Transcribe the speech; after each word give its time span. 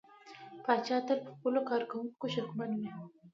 پاچا 0.63 0.97
تل 1.07 1.17
پر 1.23 1.29
خپلو 1.35 1.59
کارکوونکو 1.69 2.25
شکمن 2.35 2.69
وي. 2.79 2.89